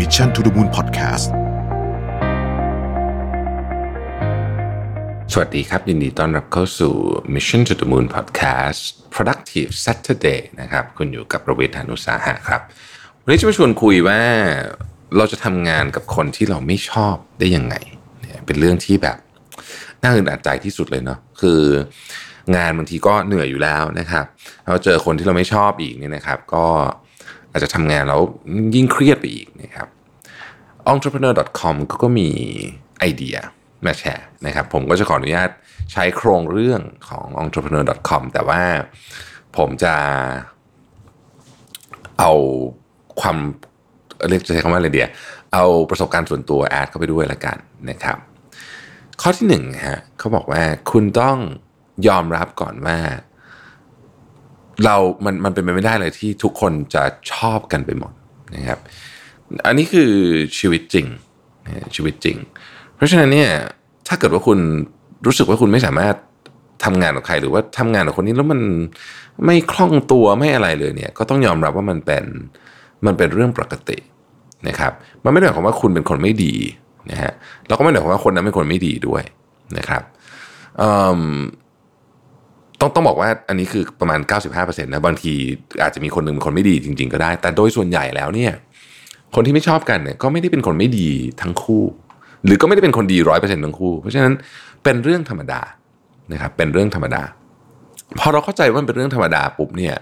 [0.00, 1.26] Mission to the Moon Podcast
[5.32, 6.94] สวัสดีครับ ยินดีต้อนรับเข้าสู่
[7.34, 8.80] Mission to the Moon Podcast
[9.14, 12.60] Productive Saturday นะครับ คุณอยู่กับประเวทานุสาหะครับ
[13.22, 14.20] วันนี้จะมาชวนคุยว่า
[15.16, 17.74] เราจะทำงานกับคนที่เราไม่ชอบได้ยังไง
[18.20, 19.18] เนี่ยเป็นเรื่องที่แบบ
[20.02, 21.60] น่าอึดอัดใจที่สุดเลยเนาะคือ
[22.56, 24.24] งานบางทีก็เหนื่อยอยู่แล้วนะครับ
[24.66, 26.66] เราเจอคนที่เราไม่ชอบอีกเนี่ยนะครับ ก็
[27.52, 28.20] อาจจะทำงานแล้ว
[28.74, 29.88] ยิ่งเครียดไปอีกนะครับ
[30.92, 32.28] entrepreneur.com ก็ก็มี
[33.00, 33.36] ไอเดีย
[33.86, 35.50] มาแชร์นะครับ ผมก็จะขออนุญาต
[35.92, 38.62] ใช้โครงเรื่องของ entrepreneur.com แต่ว่า
[39.56, 39.94] ผมจะ
[42.18, 42.32] เอา
[43.20, 43.36] ความ
[44.28, 45.08] เรียกจะใช้คำว่าอะไรเดีย
[45.54, 47.56] เอาประสบการณ์ส่วนตัวแอดเข้าไปด้วยละกัน
[47.90, 48.18] นะครับ
[49.20, 51.38] ข้อที่หนึ่งฮะเขาบอกว่าคุณต้อง
[52.08, 52.98] ยอมรับก่อนว่า
[54.84, 57.02] เรา มัน มันเป็นไปไม่ได้เลยที่ทุกคนจะ
[57.32, 58.12] ชอบกันไปหมด
[58.54, 58.80] นะครับ
[59.66, 60.10] อันนี้คือ
[60.58, 61.06] ชีวิตจริง
[61.96, 62.36] ชีวิตจริง
[62.96, 63.50] เพราะฉะนั้นเนี่ย
[64.08, 64.58] ถ้าเกิดว่าคุณ
[65.26, 66.14] รู้สึกว่าคุณไม่สามารถ
[66.84, 68.60] ทำงานกับใครหรือว่าทำงานกับคนนี้แล้วมัน
[69.44, 72.24] ไม่คล่องตัวไม่อะไรเลยเนี่ย ก็ต้องยอมรับว่ามันเป็น
[73.06, 73.98] มันเป็นเรื่องปกติ
[74.68, 74.92] นะครับ
[75.24, 76.54] มันไม่ได้หมายความว่าคุณเป็นคนไม่ดี
[77.10, 77.32] นะฮะ
[77.66, 79.22] แล้วก็ไม่ได้หมายความว่าคนนั้นเป็นคนไม่ดีด้วย
[79.78, 80.02] นะครับ
[82.80, 84.20] ต้องต้องบอกว่าอันนี้คือประมาณ
[84.52, 85.32] 95%นะบางที
[85.82, 88.52] อาจจะมีคนหนึ่งเป็นคนไม่ดีจริง ๆ ก็ได้ แต่โดยส่วนใหญ่แล้วเนี่ย
[89.34, 91.10] คนที่ไม่ชอบกันเนี่ยก็ไม่ได้เป็นคนไม่ดี
[91.42, 91.84] ทั้งคู่
[92.44, 94.32] หรือก็ไม่ได้เป็นคนดีร้อยเปอร์เซ็นต์ทั้งคู่ เพราะฉะนั้น
[94.84, 95.60] เป็นเรื่องธรรมดา
[96.32, 97.22] นะครับเป็นเรื่องธรรมดา
[98.18, 99.96] พอเราเข้าใจว่ามันเป็นเรื่องธรรมดาปุ๊บเนี่ย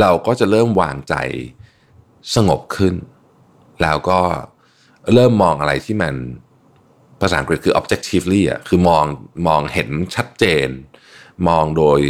[0.00, 1.14] เราก็จะเริ่มวางใจ
[2.34, 2.94] สงบขึ้น
[3.82, 4.20] แล้วก็
[5.14, 6.14] เริ่มมองอะไรที่มัน
[7.20, 9.04] ภาษาอังกฤษคือ objectively อะคือมอง
[9.48, 10.68] มองเห็นชัดเจน
[11.48, 12.00] มองโดย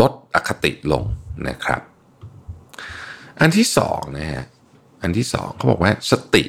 [0.00, 1.04] ลดอคติลง
[1.48, 1.82] นะครับ
[3.40, 4.44] อันที่สองนะฮะ
[5.02, 6.44] อันที่สองเขาบอกว่าสติ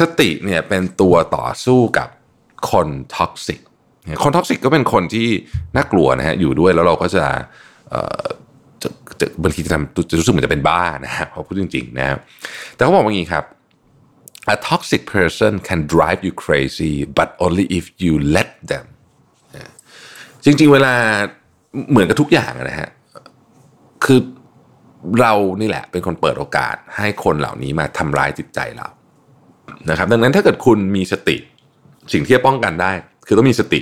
[0.00, 2.08] สติเนี่ยเป็นตัวต่อสู้กับ
[2.70, 3.60] คน toxic
[4.22, 5.28] คน toxic ก็เป็นคนที่
[5.76, 7.24] น่ากลัวนะฮะอยู่ด้วยแล้วเราก็จะ
[8.82, 8.88] จะ
[9.20, 12.06] จะบางทีจะทำจะรู้สึกเหมือนจะเป็นบ้านะฮะพอพูดจริงๆนะ
[12.74, 13.44] แต่เขาบอกว่าอย่างนี้ครับ
[14.54, 18.86] a toxic person can drive you crazy but only if you let them
[20.44, 20.94] จริงๆ เวลา
[21.90, 22.88] เหมือนกับทุกอย่างนะฮะ
[24.04, 24.20] คือ
[25.20, 28.86] เรานี่แหละ เป็นคนเปิดโอกาสให้คนเหล่านี้มาทำร้ายจิตใจเรา
[29.90, 31.36] นะครับ ดังนั้นถ้าเกิดคุณมีสติ
[32.12, 32.90] สิ่งที่จะป้องกันได้
[33.26, 33.80] คือต้องมีสติ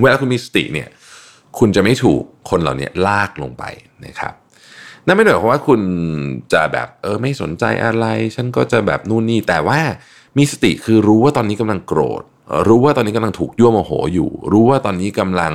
[0.00, 0.88] เวลาคุณมีสติเนี่ย
[1.58, 3.64] คุณจะไม่ถูกคนเหล่านี้ลากลงไป
[4.06, 4.32] นะครับ
[5.06, 5.80] นั่นไม่ได้หมายความว่าคุณ
[6.52, 9.80] จะแบบเออไม่สนใจอะไร ฉันก็จะแบบนู่นนี่ แต่ว่า
[10.38, 12.22] มีสติคือรู้ว่าตอนนี้กำลังโกรธ
[12.68, 15.52] รู้ว่าตอนนี้กำลังถูกยั่วโมโหอยู่ รู้ว่าตอนนี้กำลัง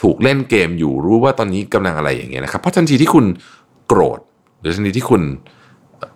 [0.00, 3.24] ถูกเล่นเกมอยู่ รู้ว่าตอนนี้กำลังอะไรอย่างเงี้ยนะครับ เพราะทันทีที่คุณ
[3.86, 4.20] โกรธ
[4.60, 5.22] หรือทันทีที่คุณ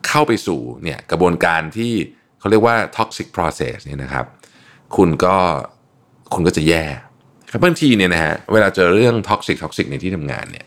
[0.07, 1.93] เข้าไปสู่เนี่ยกระบวนการที่
[2.39, 4.27] เขาเรียกว่า toxic process เนี่ยนะครับ
[4.97, 5.37] คุณก็
[6.35, 6.85] คุณก็จะแย่
[7.51, 10.67] ครับบางทีเนี่ยนะฮะเวลาเจอเรื่อง toxic toxic ในที่ทำงานเนี่ย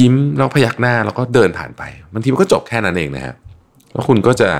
[0.00, 1.82] ยิ้มแล้วพยักหน้าแล้วก็เดินผ่านไป
[2.12, 3.34] บางทีมันก็จบแค่นั้นเองนะฮะ
[3.92, 4.50] แล้วคุณก็จะ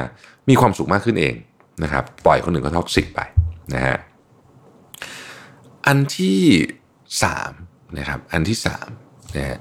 [0.48, 1.34] มีความสุขมากขึ้นเอง
[1.82, 3.20] นะครับ ปล่อยคนหนึ่งก็ท็อกซิกไป
[3.74, 3.96] นะฮะ
[5.86, 6.42] อันที่
[7.22, 7.52] สาม
[7.98, 8.88] นะครับอันที่สาม
[9.36, 9.58] นะฮะ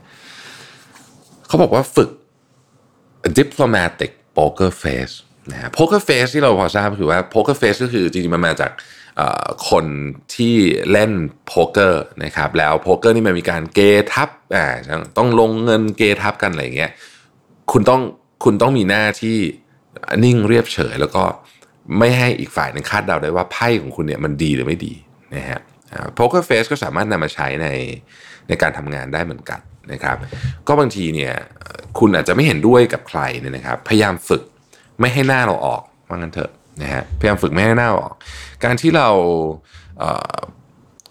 [1.47, 2.09] เขาบอกว่าฝึก
[3.37, 5.15] diplomatic poker face
[5.51, 8.71] นะฮะ poker face ที่เราพอทราบคือว่า poker face ก็คือจริงๆมันมาจาก
[9.69, 9.85] คน
[10.35, 10.55] ที่
[10.91, 11.11] เล่น
[11.47, 13.79] โป๊กเกอร์นะครับแล้วโป๊กเกอร์นี่มันมีการเก
[14.13, 14.65] ทับอ่า
[15.17, 16.91] ต้องลงเงินเกทับกันอะไรอย่างเงี้ย
[17.71, 18.01] คุณต้อง
[18.43, 19.37] คุณต้องมีหน้าที่
[20.23, 21.23] นิ่งเรียบเฉย แล้วก็
[21.97, 24.93] ไม่ให้อีกฝ่ายนึงคาดเดาได้ว่าไพ่ของคุณเนี่ยมันดีหรือไม่ดี
[25.35, 25.59] นะฮะ
[26.13, 27.67] poker face ก็สามารถนำมาใช้ใน
[28.47, 29.59] ในการทำงานได้เหมือนกัน
[29.91, 30.17] นะครับ
[30.67, 31.33] ก็บางทีเนี่ย
[31.99, 34.43] คุณอาจจะไม่เห็นด้วยกับใครเนี่ยนะครับ พยายามฝึก
[34.99, 38.13] ไม่ให้หน้าเราออกว่างั้นเถอะนะฮะพยายามฝึกไม่ให้หน้าออก
[38.63, 39.09] การที่เรา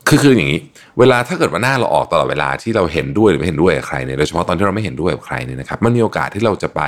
[0.09, 0.61] คือคืออย่างนี้
[0.99, 6.81] เวลาถ้าเกิดว่าหน้าเราออกตลอดเวลาที่เราเห็นด้วยหรือไม่เห็นด้วยกับใครเนี่ยโดยเฉพาะตอนที่เราไม่เห็นด้วยกับใครเนี่ยนะครับมันมีโอกาสที่เราจะไป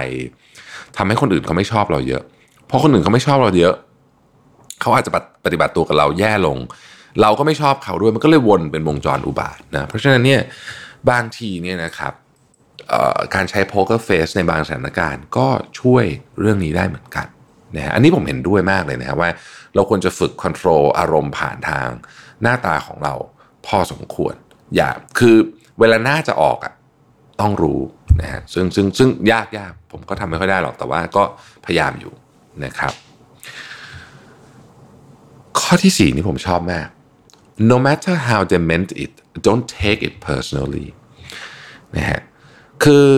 [0.97, 2.23] ทำให้คนอื่นเขาไม่ชอบเราเยอะ
[2.67, 3.75] เพราะคนอื่นเขาไม่ชอบเราเยอะ
[4.81, 5.13] เขาอาจจะ
[5.45, 6.59] ปฏิบัติตัวกับเราแย่ลง
[7.23, 10.41] เราก็ไม่ชอบเขาด้วยมันก็เลยวนเป็นวงจรอุบาทนะเพราะฉะนั้นเนี่ย
[11.11, 12.13] บางทีเนี่ยนะครับ
[13.35, 15.49] การใช้โพเกอร์เฟสในบางสถานการณ์ก็
[15.81, 16.05] ช่วย
[16.41, 17.27] เรื่องนี้ได้เหมือนกัน
[17.77, 19.31] นะฮะอันนี้ผมเห็นด้วยมากเลยนะครับว่า
[19.75, 21.89] เราควรจะฝึกควบคุมอารมณ์ผ่านทาง
[22.43, 23.15] หน้าตาของเรา
[23.67, 24.35] พอสมควร
[24.77, 25.37] อย่าคือ
[25.81, 26.75] เวลาหน้าจะออกอะ
[27.41, 27.81] ต้องรู้
[28.21, 31.23] นะฮะซึ่งซึ่งซึ่งยากยากผมก็ทำไม่ค่อยได้หรอกแต่ว่าก็
[31.67, 32.13] พยายามอยู่
[32.65, 32.93] นะครับ
[35.59, 36.89] ข้อที่สี่นี่ผมชอบมาก
[37.71, 39.13] no matter how they meant it
[39.47, 40.89] don't take it personally
[41.97, 42.21] นะฮะ
[42.85, 43.09] คือ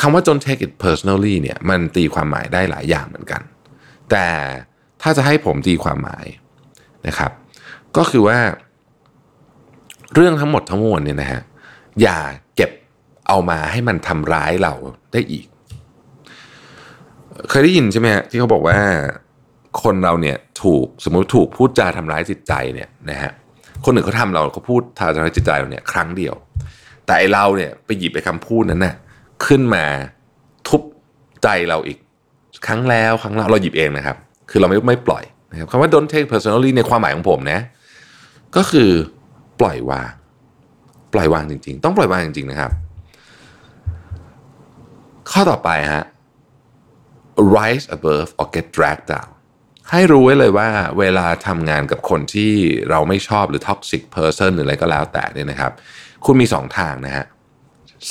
[0.00, 3.42] คำว่า don't take it personally เนี่ยมันตีความหมายได้หลายอย่างเหมือนกัน
[4.10, 4.26] แต่
[5.02, 6.26] ถ้าจะให้ผมตีความหมาย
[7.06, 7.32] นะครับ
[7.96, 8.38] ก็คือว่า
[10.14, 11.42] เรื่องทั้งหมดทั้งมวลเนี่ยนะฮะ
[12.02, 12.18] อย่า
[12.56, 12.70] เก็บ
[13.28, 14.74] เอามาให้มันทำร้ายเรา
[15.12, 15.46] ได้อีก
[17.48, 18.78] เคยได้ยินใช่ไหมฮะที่เขาบอกว่า
[19.82, 23.32] คนเราเนี่ยถูกสมมติถูกพูดจาทำร้ายจิตใจเนี่ยนะฮะ
[23.84, 26.34] คนอื่นเขาทำเราเขาพูดทำร้ายจิตใจเราเนี่ยครั้งเดียว
[27.06, 28.94] แต่ไอเราเนี่ยไปหยิบไปคำพูดนั้นน่ะ
[29.46, 29.84] ขึ้นมา
[30.68, 30.82] ทุบ
[31.42, 31.98] ใจเราอีก
[32.66, 34.16] ครั้งแล้วครั้งแล้วเราหยิบเองนะครับ
[34.50, 37.60] คือเราไม่ไม่ปล่อยนะครับคำว่า don't take personally ในความหมายของผมนะ
[38.56, 38.90] ก็คือ
[39.60, 40.10] ปล่อยวาง
[41.14, 42.70] ปล่อยวางจริง ๆ ต้องปล่อยวางจริง ๆ นะครับ
[45.30, 46.04] ข้อต่อไปฮะ
[47.56, 49.30] rise above or get dragged down
[49.92, 50.68] ให้รู้ไว้เลยว่า
[50.98, 52.52] เวลาทำงานกับคนที่
[52.90, 55.72] เราไม่ชอบหรือ toxic person หรืออะไรก็แล้วแต่เนี่ยนะครับ
[56.26, 57.26] คุณมีสองทางนะฮะ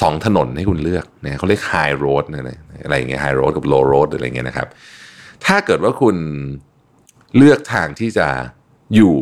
[0.01, 2.41] สองถนนให้คุณเลือกนะเขาเรียก high road นะ
[2.83, 4.67] อะไรอย่างเงี้ย high road กับ low road อะไรเงี้ยนะครับ
[5.45, 6.15] ถ้าเกิดว่าคุณ
[7.37, 8.27] เลือกทางที่จะ
[8.95, 9.15] อยู่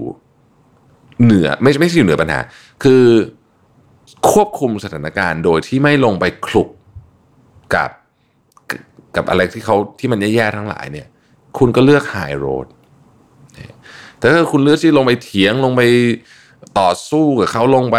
[1.24, 2.40] เหนือไม่ไม่ใช่อยู่เหนือปัญหา
[2.84, 3.04] คือ
[4.32, 6.70] ควบคุมสถานการณ์โดยที่ไม่ลงไปคลุก
[7.76, 7.92] กับ
[9.16, 11.08] กับอะไรที่เขาที่มันแย่ๆทั้งหลายเนี่ย
[11.58, 12.68] คุณก็เลือกไฮโรด
[14.18, 15.82] แต่ถ้าคุณเลือกที่ลงไปเถียงลงไป
[16.80, 17.98] ต่อสู้กับเขาลงไป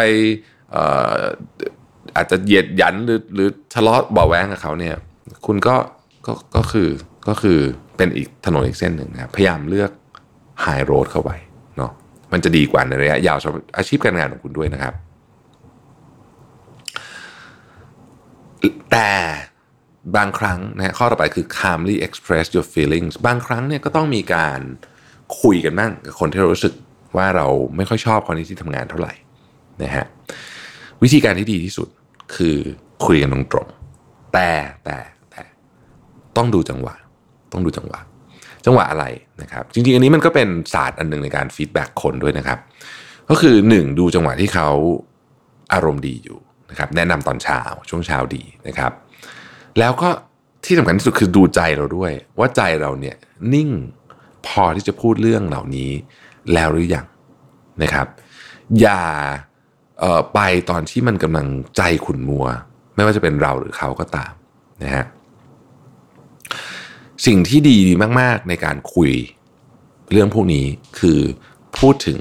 [2.16, 4.94] อาจจะเหยียดยันหรือหรือทะเลาะเบาแวงกับเขาเนี่ย
[5.46, 5.76] คุณก็
[6.26, 6.88] ก็ก็คือ
[7.28, 7.58] ก็คือ
[7.96, 9.90] เป็นอีกถนนอีกเส้นหนึ่งนะพยายามเลือก
[10.62, 11.36] ไฮโรดเข้าไว้
[11.76, 11.90] เนาะ
[12.32, 14.94] มันจะดีกว่าในระยะยาวสำหรับอาชีพการงานของคุณด้วยนะครับ
[18.90, 19.10] แต่
[20.16, 24.60] บางครั้งนะข้อต่อไปคือ calmly express your feelings บางครั้งเนี่ยก็ต้องมีการ
[25.42, 26.74] คุยกันบ้างกับคนที่เรารู้สึก
[27.16, 29.14] ว่าเราไม่ค่อยชอบคนที่ที่ทำงานเท่าไหร่
[29.82, 30.06] นะฮะ
[31.02, 31.88] วิธีการที่ดีที่สุด
[32.34, 32.56] คือ
[33.06, 34.50] คุยกันตรงๆแต่
[34.84, 34.98] แต่
[35.30, 35.42] แต่
[36.36, 36.94] ต้องดูจังหวะ
[37.52, 38.00] ต้องดูจังหวะ
[38.66, 39.04] จังหวะอะไร
[39.42, 42.58] นะครับ จริงๆ อันนี้มันก็เป็นศาสตร์อันหนึ่งในการฟีดแบ็กคนด้วยนะครับ
[43.30, 44.68] ก็คือ1ดูจังหวะที่เขา
[45.72, 46.38] อารมณ์ดีอยู่
[46.70, 48.92] นะครับ แนะนำตอนเช้าช่วงเช้าดีนะครับ
[49.78, 50.08] แล้วก็
[50.64, 53.17] ที่สำคัญที่สุดคือดูใจเราด้วย ว่าใจเราเนี่ย
[53.55, 53.70] นิ่ง
[54.46, 55.90] พอที่จะพูดเรื่องเหล่านี้
[56.52, 57.06] แล้วหรือยัง
[57.82, 58.06] นะครับ
[58.81, 59.02] อย่า
[60.34, 60.40] ไป
[60.70, 61.46] ตอนที่มันกำลัง
[61.76, 62.46] ใจขุนมัว
[62.94, 64.32] ไม่ว่าจะเป็นเราหรือเขาก็ตาม
[64.82, 65.05] นะฮะ
[67.26, 67.78] สิ่งที่ดี
[68.20, 69.11] มาก ๆ ในการคุย
[70.12, 70.67] เรื่องพวกนี้
[70.99, 71.20] คือ
[71.78, 72.19] พูดถึง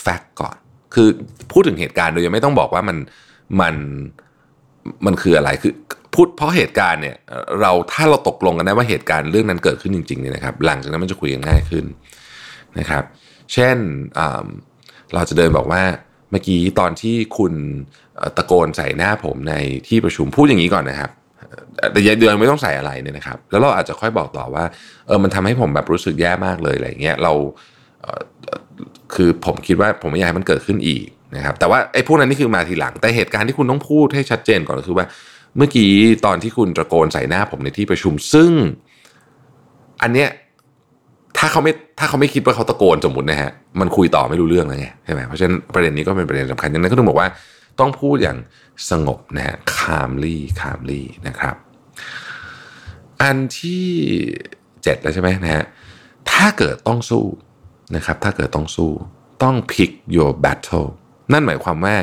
[0.00, 0.56] แฟกต์ก่อน
[0.94, 1.08] คือ
[1.52, 2.96] พูดถึงเหตุการณ์โดยยังไม่ต้องบอกว่ามัน
[3.60, 3.74] มัน
[5.06, 5.72] มันคืออะไรคือ
[6.14, 7.16] พูดเพราะเหตุการณ์เนี่ย
[7.60, 11.84] เราถ้าเราตกลงกันได้ว่าเหตุการณ์เรื่องนั้นเกิดขึ้นจริงๆเนี่ยนะครับ หลังจากนั้นมันจะคุยกันง่ายขึ้น
[12.78, 13.04] นะครับ
[13.52, 13.76] เช่น
[15.14, 15.82] เราจะเดินบอกว่า
[16.30, 17.52] เมื่อกี้ตอนที่คุณ
[18.36, 19.54] ตะโกนใส่หน้าผมใน
[19.88, 21.10] ที่ประชุมพูดอย่างนี้ก่อนนะครับ
[21.92, 24.64] แต่ยายเดือนไม่ต้องใส่อะไรเนี่ยนะครับ แล้วเราอาจจะค่อยบอกต่อว่า
[25.06, 27.32] เออมันทำให้ผมแบบรู้สึกแย่มากเลยอะไรเงี้ยเรา
[29.14, 35.06] คือผมคิดว่าผมไม่อยากให้มันเกิดขึ้นอีก นะครับแต่ว่าไอ้พวกนั้นนี่คือมาทีหลัง แต่เหตุการณ์ที่คุณต้องพูดให้ชัดเจนก่อนก็คือว่า
[35.56, 35.90] เมื่อกี้
[36.26, 38.50] ตอนที่คุณตะโกนใส่หน้าผมในที่ประชุม ซึ่ง
[40.02, 40.28] อันเนี้ย
[41.38, 47.28] ถ้าเขาไม่ถ้าเขาไม่คิดว่าเขาตะโกนสมมตินะฮะมันคุยต่อไม่รู้เรื่องแล้วไงใช่ไหมเพราะฉะนั้นประเด็นนี้ก็เป็นประเด็นสำคัญดังนั้นก็ต้องบอกว่า
[47.80, 48.38] ต้องพูดอย่าง
[48.90, 51.56] สงบนะฮะ calmly calmly นะครับ
[53.22, 53.86] อันที่
[54.82, 55.64] เจ็ดแล้วใช่ไหมนะฮะ
[56.30, 57.24] ถ้าเกิดต้องสู้
[57.96, 58.92] นะครับ ถ้าเกิดต้องสู้
[59.42, 60.88] ต้อง pick your battle
[61.32, 61.94] นั่นหมายความว่า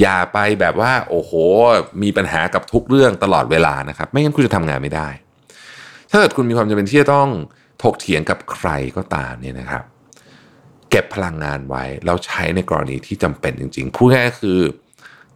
[0.00, 1.32] อย่าไปแบบว่า โอ้โห
[2.02, 5.08] มีปัญหากับทุกเรื่องตลอดเวลานะครับ ไม่งั้นคุณจะทำงานไม่ได้
[6.10, 7.28] ถ้าเกิดคุณมีความจำเป็นที่จะต้อง
[7.82, 9.84] ถกเถียงกับใครก็ตามเนี่ยนะครับ
[10.90, 14.58] เก็บพลังงานไว้แล้วใช้ในกรณีที่จำเป็นจริงๆพูดง่ายคือ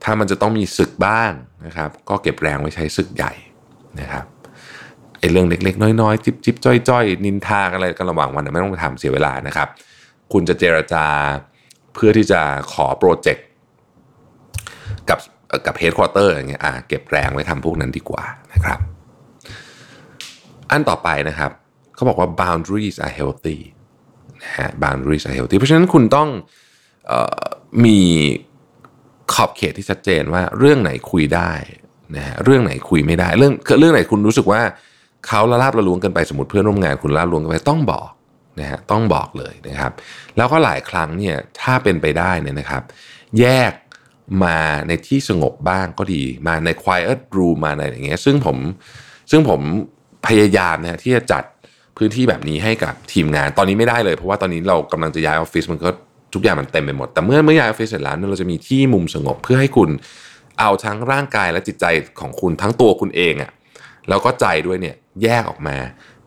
[0.02, 1.32] ถ้ามันจะต้องมีศึกบ้าง
[1.66, 3.32] นะครับ ก็เก็บแรงไว้ใช้ศึกใหญ่
[4.00, 4.25] นะครับ
[5.18, 9.68] ไอ้เรื่องเล็ก ๆ น้อยๆ จิ๊บจิ๊บจ้อยๆ นินทาอะไรกันระหว่างวันไม่ต้องไปทำเสียเวลานะครับ
[10.32, 11.04] คุณจะเจรจา
[11.94, 12.40] เพื่อที่จะ
[12.72, 13.46] ขอโปรเจกต์
[15.08, 15.18] กับ
[15.66, 18.78] กับ headquarter อย่างเงี้ยอ่าเก็บแรงไว้ทำพวกนั้นดีกว่านะครับ
[20.70, 21.50] อันต่อไปนะครับ
[21.94, 23.58] เขาบอกว่า boundaries are healthy
[24.42, 26.28] นะฮะ boundaries are healthy เพราะฉะนั้นคุณต้อง
[27.11, 27.44] ออ
[27.84, 27.99] มี
[29.34, 31.52] ขอบเขตที่ชัดเจนว่าเรื่องไหนคุยได้
[32.16, 34.61] นะฮะเรื่องไหนคุยไม่ได้ เรื่องเรื่องไหนคุณรู้สึกว่า
[35.26, 38.08] เขาละลาบละล้วงกันไปสมมติเพื่อนร่วมงานคุณละลาบละล้วงกันไปต้องบอก
[38.61, 39.92] นะฮะต้องบอกเลยนะครับ
[40.37, 42.82] แล้วก็หลายครั้งเนี่ยถ้าเป็นไปได้เนี่ยนะครับ
[43.40, 43.73] แยก
[44.44, 48.56] มาในที่สงบบ้างก็ดีมาใน quiet room มาในอย่างเงี้ยซึ่งผม
[49.30, 49.61] ซึ่งผม
[50.26, 51.44] พยายามนะที่จะจัด
[51.97, 55.90] พื้นที่แบบนี้ให้กับทีมงานตอนนี้ไม่ได้เลย เพราะว่าตอนนี้เรากำลังจะย้ายออฟฟิศมันก็
[56.35, 59.90] ทุกอย่างมันเต็มไปหมด แต่เมื่อเมื่อย้ายออฟฟิศเสร็จแล้วเราจะมีที่มุมสงบเพื่อให้คุณ
[60.61, 61.85] เอาทั้งร่างกายและจิตใจ
[62.21, 63.50] ของคุณทั้งตัวคุณเองอะ
[64.09, 65.76] แล้วก็ใจด้วยเนี่ยแยกออกมา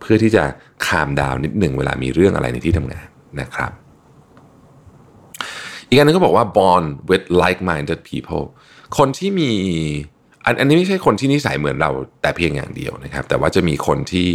[0.06, 0.44] พื่อที่จะ
[0.86, 3.08] คามดาวนิดหนึ่งเวลามีเรื่องอะไรในที่ทำงาน
[3.42, 3.72] นะครับ
[5.90, 8.46] อีกอันนึงก็บอกว่า bond with like-minded people
[8.98, 9.52] คนที่มี
[10.46, 14.30] อันอันนี้ไม่ใช่คนที่นิสัยเหมือนเราแต่เพียงอย่างเดียวนะครับ แต่ว่าจะมีคนที่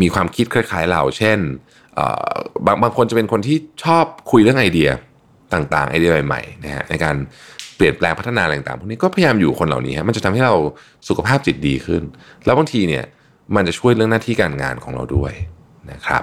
[0.00, 1.38] มีความคิดคล้ายๆเรา เช่น
[2.66, 4.88] บางบางคนจะเป็นคนที่ชอบคุยเรื่องไอเดีย
[5.54, 7.16] ต่างๆ ไอเดียใหม่ๆนะฮะในการ
[7.76, 10.54] เปลี่ยนแปลงพัฒนาอะไรต่างๆพวกนี้ก็พยายามอยู่คนเหล่านี้ฮะมันจะทำให้เรา
[11.08, 12.02] สุขภาพจิตดีขึ้น
[12.44, 13.04] แล้วบางทีเนี่ย
[13.54, 15.32] มันจะช่วยเรื่องหน้าที่การงานของเราด้วย
[15.92, 16.22] นะครับ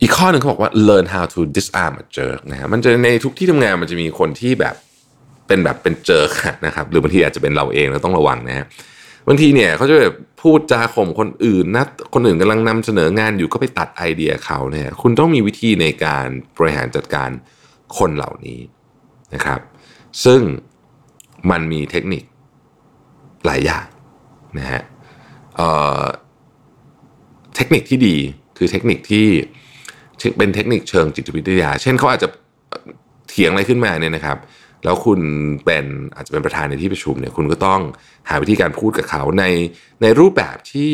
[0.00, 4.76] อีกข้อหนึ่งเขาบอกว่า learn how to disarm a jerk นะฮะมันจะในทุกที่ทำงานมันจะมีคนที่แบบ
[5.46, 6.24] เป็นแบบเป็นเจอ
[6.66, 8.66] นะครับ หรือบางทีอาจจะเป็นเราเองเราต้องระวังนะฮะ
[9.28, 16.26] บางทีเนี่ยเขาจะแบบพูดจาข่มคนอื่นนะคนอื่นกำลังนำเสนองานอยู่ก็ไปตัดไอเดียเขาเนี่ยคุณต้องมีวิธีในการ
[16.56, 17.30] บริหารจัดการ
[17.98, 18.60] คนเหล่านี้
[19.34, 19.60] นะครับ
[20.24, 20.40] ซึ่ง
[21.50, 22.22] มันมีเทคนิค
[23.46, 23.86] หลายอย่าง
[24.58, 24.82] นะฮะ
[25.56, 28.16] เเทคนิคที่ดี
[28.56, 29.26] คือเทคนิคที่
[30.36, 32.28] เป็นเทคนิคเชิงจิตวิทยา เช่นเขาอาจจะ
[33.28, 34.38] เถียงอะไรขึ้นมาเนี่ยนะครับ
[34.84, 35.20] แล้วคุณ
[35.64, 37.80] เป็นอาจจะเป็นประธานในที่ประชุมเนี่ยคุณก็ต้อง
[38.28, 39.44] หาวิธีการพูดกับเขาใน
[40.02, 40.92] ในรูปแบบที่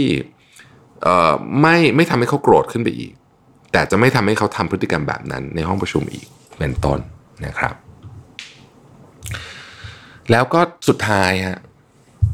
[1.61, 3.13] ไม่ไม่ทำให้เขาโกรธขึ้นไปอีก
[3.73, 6.27] แต่จะไม่ทำให้เขาทำพฤติกรรมแบบนั้นในห้องประชุมอีก
[6.59, 6.99] เป็นต้น
[7.47, 7.75] นะครับ
[10.31, 11.59] แล้วก็สุดท้ายฮะ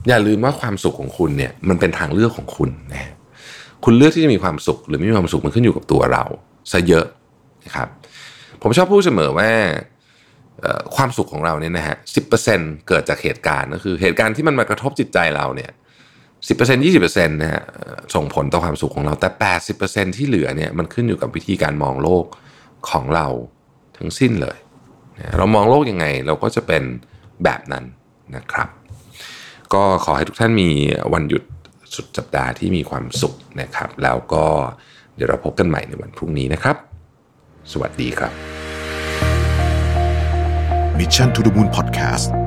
[0.09, 3.13] อย่าลืมว่าความสุขของคุณเนี่ยมันเป็นทางเลือกของคุณนะ
[3.85, 6.25] คุณเลือกที่จะมีความสุขหรือไม่มีความสุขมันขึ้นอยู่กับตัวเรา
[6.73, 7.07] ซะเยอะ
[7.65, 7.89] นะครับ
[8.63, 9.51] ผมชอบพูดเสมอว่า
[10.97, 12.21] ความสุขของเราเนี่ยนะฮะสิ
[12.89, 15.71] เกิดจากเหตุการณ์ก็คือเหตุการณ์ที่มันมากระทบจิตใจเราเนี่ย
[16.49, 17.63] สิบเปอร์เซ็นต์ยี่สิบเปอร์เซ็นต์นะฮะ
[18.15, 22.25] ส่งผลต่อความสุขของเราแต่แปดสิบเปอร์เซ็นต์ที่เหลือเนี่ยมันขึ้นอยู่กับวิธีการมองโลก
[22.91, 23.27] ของเรา
[23.99, 24.57] ทั้งสิ้นเลย
[25.37, 26.83] เรามองโลกยังไงเราก็จะเป็น
[27.45, 27.85] แบบนั้น
[28.37, 28.69] นะครับ
[29.75, 30.71] ก็ขอให้ทุกท่านมี
[31.13, 31.43] วันหยุด
[31.95, 34.45] สุดสัปดาห์ที่มีความสุขนะครับ แล้วก็
[35.15, 36.77] เดี๋ยวเราพบกันใหม่ในวันพรุ่งนี้นะครับ
[37.73, 38.33] สวัสดีครับ
[40.99, 42.40] Mission to the Moon Podcast